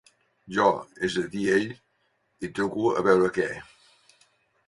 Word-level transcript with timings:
Jo, 0.55 0.69
és 1.07 1.17
a 1.23 1.25
dir 1.33 1.43
ell, 1.57 1.67
hi 2.45 2.51
truco 2.59 2.87
a 3.01 3.03
veure 3.09 3.31
què. 3.37 3.47